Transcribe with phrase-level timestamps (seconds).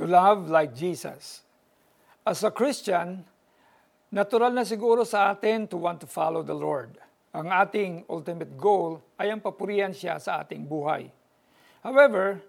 [0.00, 1.44] to love like Jesus.
[2.24, 3.20] As a Christian,
[4.08, 6.96] natural na siguro sa atin to want to follow the Lord.
[7.36, 11.12] Ang ating ultimate goal ay ang papurihan siya sa ating buhay.
[11.84, 12.40] However,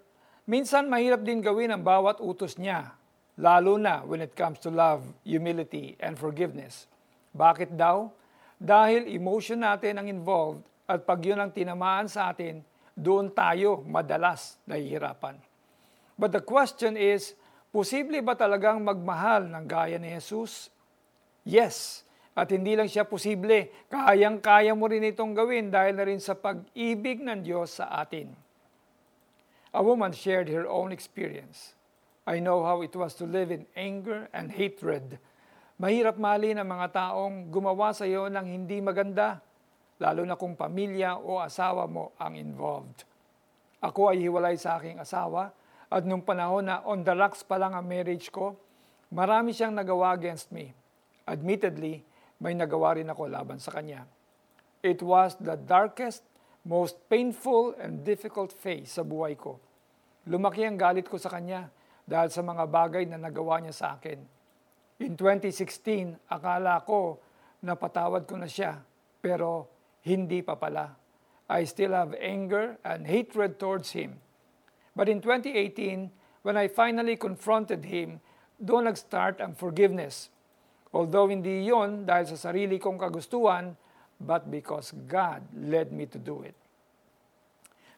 [0.48, 2.96] minsan mahirap din gawin ang bawat utos niya,
[3.36, 6.88] lalo na when it comes to love, humility, and forgiveness.
[7.36, 8.08] Bakit daw?
[8.56, 12.64] Dahil emotion natin ang involved at pag yun ang tinamaan sa atin,
[12.96, 15.36] doon tayo madalas nahihirapan.
[16.16, 17.36] But the question is,
[17.72, 20.68] posible ba talagang magmahal ng gaya ni Jesus?
[21.42, 22.04] Yes.
[22.32, 27.20] At hindi lang siya posible, kayang-kaya mo rin itong gawin dahil na rin sa pag-ibig
[27.20, 28.32] ng Diyos sa atin.
[29.72, 31.76] A woman shared her own experience.
[32.28, 35.20] I know how it was to live in anger and hatred.
[35.76, 39.42] Mahirap mali ng mga taong gumawa sa iyo ng hindi maganda,
[40.00, 43.04] lalo na kung pamilya o asawa mo ang involved.
[43.82, 45.52] Ako ay hiwalay sa aking asawa
[45.92, 48.56] at nung panahon na on the rocks pa lang ang marriage ko,
[49.12, 50.72] marami siyang nagawa against me.
[51.28, 52.00] Admittedly,
[52.40, 54.08] may nagawa rin ako laban sa kanya.
[54.80, 56.24] It was the darkest,
[56.64, 59.60] most painful and difficult phase sa buhay ko.
[60.26, 61.68] Lumaki ang galit ko sa kanya
[62.08, 64.18] dahil sa mga bagay na nagawa niya sa akin.
[65.04, 67.20] In 2016, akala ko
[67.62, 68.80] napatawad ko na siya,
[69.20, 69.68] pero
[70.08, 70.88] hindi pa pala.
[71.52, 74.18] I still have anger and hatred towards him.
[74.92, 76.12] But in 2018,
[76.44, 78.20] when I finally confronted him,
[78.60, 80.28] doon nag-start ang forgiveness.
[80.92, 83.72] Although hindi yon dahil sa sarili kong kagustuhan,
[84.20, 86.54] but because God led me to do it.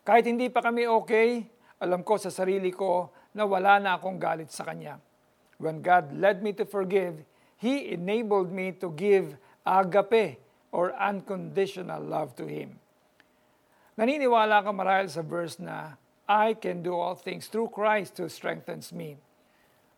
[0.06, 1.48] Kahit hindi pa kami okay,
[1.82, 5.00] alam ko sa sarili ko na wala na akong galit sa Kanya.
[5.58, 7.26] When God led me to forgive,
[7.58, 9.34] He enabled me to give
[9.66, 10.38] agape
[10.70, 12.78] or unconditional love to Him.
[13.98, 18.96] Naniniwala ka marahil sa verse na I can do all things through Christ who strengthens
[18.96, 19.20] me.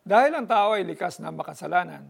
[0.03, 2.03] Dahil ang tao ay likas na makasalanan,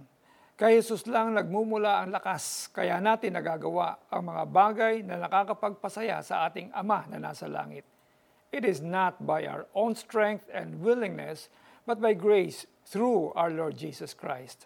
[0.57, 6.49] kay Jesus lang nagmumula ang lakas, kaya natin nagagawa ang mga bagay na nakakapagpasaya sa
[6.49, 7.85] ating Ama na nasa langit.
[8.49, 11.49] It is not by our own strength and willingness,
[11.85, 14.65] but by grace through our Lord Jesus Christ.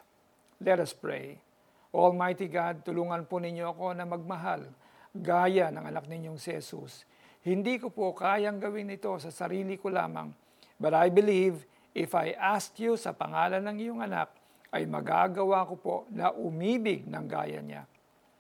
[0.64, 1.44] Let us pray.
[1.92, 4.64] Almighty God, tulungan po ninyo ako na magmahal,
[5.12, 7.04] gaya ng anak ninyong si Jesus
[7.42, 10.30] hindi ko po kayang gawin ito sa sarili ko lamang.
[10.78, 14.30] But I believe if I ask you sa pangalan ng iyong anak,
[14.72, 17.84] ay magagawa ko po na umibig ng gaya niya.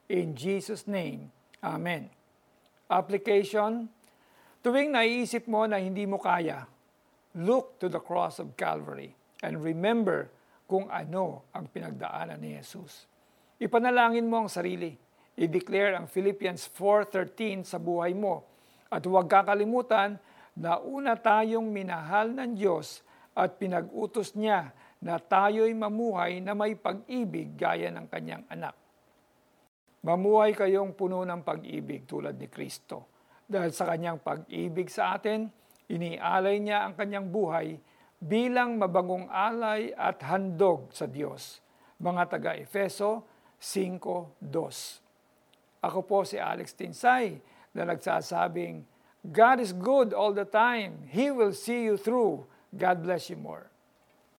[0.08, 2.10] In Jesus' name, Amen.
[2.90, 3.86] Application,
[4.66, 6.66] tuwing naiisip mo na hindi mo kaya,
[7.38, 9.14] look to the cross of Calvary
[9.46, 10.30] and remember
[10.66, 13.06] kung ano ang pinagdaanan ni Jesus.
[13.62, 14.98] Ipanalangin mo ang sarili.
[15.38, 18.42] I-declare ang Philippians 4.13 sa buhay mo
[18.92, 20.20] at huwag kakalimutan
[20.60, 23.00] na una tayong minahal ng Diyos
[23.32, 28.76] at pinag-utos niya na tayo'y mamuhay na may pag-ibig gaya ng kanyang anak.
[30.04, 33.08] Mamuhay kayong puno ng pag-ibig tulad ni Kristo.
[33.48, 35.48] Dahil sa kanyang pag-ibig sa atin,
[35.88, 37.80] inialay niya ang kanyang buhay
[38.22, 41.64] bilang mabagong alay at handog sa Diyos.
[42.02, 43.26] Mga taga-Efeso
[43.62, 44.42] 5.2
[45.86, 47.38] Ako po si Alex Tinsay
[47.74, 48.84] na nagsasabing,
[49.32, 51.00] God is good all the time.
[51.08, 52.46] He will see you through.
[52.78, 53.71] God bless you more.